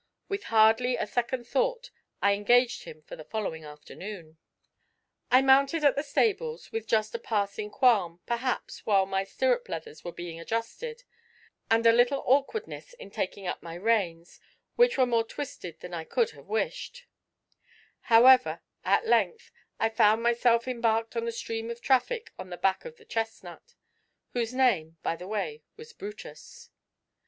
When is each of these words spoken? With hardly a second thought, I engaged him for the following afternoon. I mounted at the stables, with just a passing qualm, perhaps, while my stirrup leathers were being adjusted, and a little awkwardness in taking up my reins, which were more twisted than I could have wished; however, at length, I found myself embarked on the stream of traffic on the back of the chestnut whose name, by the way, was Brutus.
With 0.27 0.45
hardly 0.45 0.97
a 0.97 1.05
second 1.05 1.45
thought, 1.47 1.91
I 2.23 2.33
engaged 2.33 2.85
him 2.85 3.03
for 3.03 3.15
the 3.15 3.23
following 3.23 3.63
afternoon. 3.63 4.39
I 5.29 5.43
mounted 5.43 5.83
at 5.83 5.95
the 5.95 6.01
stables, 6.01 6.71
with 6.71 6.87
just 6.87 7.13
a 7.13 7.19
passing 7.19 7.69
qualm, 7.69 8.19
perhaps, 8.25 8.83
while 8.83 9.05
my 9.05 9.23
stirrup 9.23 9.69
leathers 9.69 10.03
were 10.03 10.11
being 10.11 10.39
adjusted, 10.39 11.03
and 11.69 11.85
a 11.85 11.91
little 11.91 12.23
awkwardness 12.25 12.93
in 12.95 13.11
taking 13.11 13.45
up 13.45 13.61
my 13.61 13.75
reins, 13.75 14.39
which 14.75 14.97
were 14.97 15.05
more 15.05 15.23
twisted 15.23 15.81
than 15.81 15.93
I 15.93 16.03
could 16.05 16.31
have 16.31 16.47
wished; 16.47 17.05
however, 18.09 18.61
at 18.83 19.05
length, 19.05 19.51
I 19.79 19.89
found 19.89 20.23
myself 20.23 20.67
embarked 20.67 21.15
on 21.15 21.25
the 21.25 21.31
stream 21.31 21.69
of 21.69 21.79
traffic 21.79 22.31
on 22.39 22.49
the 22.49 22.57
back 22.57 22.85
of 22.85 22.97
the 22.97 23.05
chestnut 23.05 23.75
whose 24.33 24.51
name, 24.51 24.97
by 25.03 25.15
the 25.15 25.27
way, 25.27 25.61
was 25.77 25.93
Brutus. 25.93 26.71